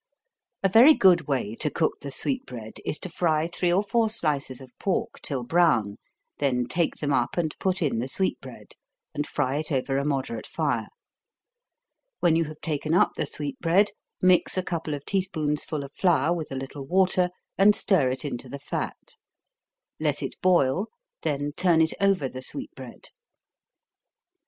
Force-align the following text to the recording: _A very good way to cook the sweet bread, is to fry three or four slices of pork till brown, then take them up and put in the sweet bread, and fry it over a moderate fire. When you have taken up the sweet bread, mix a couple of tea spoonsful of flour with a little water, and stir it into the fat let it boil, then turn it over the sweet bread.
_A 0.67 0.67
very 0.67 0.95
good 0.95 1.27
way 1.27 1.53
to 1.57 1.69
cook 1.69 1.99
the 2.01 2.09
sweet 2.09 2.43
bread, 2.47 2.77
is 2.83 2.97
to 2.97 3.07
fry 3.07 3.47
three 3.47 3.71
or 3.71 3.83
four 3.83 4.09
slices 4.09 4.59
of 4.59 4.71
pork 4.79 5.21
till 5.21 5.43
brown, 5.43 5.97
then 6.39 6.65
take 6.65 6.95
them 6.95 7.13
up 7.13 7.37
and 7.37 7.55
put 7.59 7.83
in 7.83 7.99
the 7.99 8.07
sweet 8.07 8.41
bread, 8.41 8.71
and 9.13 9.27
fry 9.27 9.57
it 9.57 9.71
over 9.71 9.97
a 9.99 10.03
moderate 10.03 10.47
fire. 10.47 10.87
When 12.19 12.35
you 12.35 12.45
have 12.45 12.61
taken 12.61 12.95
up 12.95 13.11
the 13.15 13.27
sweet 13.27 13.59
bread, 13.59 13.91
mix 14.19 14.57
a 14.57 14.63
couple 14.63 14.95
of 14.95 15.05
tea 15.05 15.21
spoonsful 15.21 15.83
of 15.83 15.93
flour 15.93 16.33
with 16.35 16.51
a 16.51 16.55
little 16.55 16.87
water, 16.87 17.29
and 17.55 17.75
stir 17.75 18.09
it 18.09 18.25
into 18.25 18.49
the 18.49 18.57
fat 18.57 19.13
let 19.99 20.23
it 20.23 20.33
boil, 20.41 20.87
then 21.21 21.51
turn 21.55 21.79
it 21.79 21.93
over 22.01 22.27
the 22.27 22.41
sweet 22.41 22.71
bread. 22.73 23.09